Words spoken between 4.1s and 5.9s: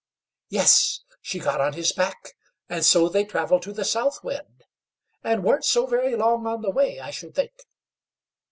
Wind, and weren't so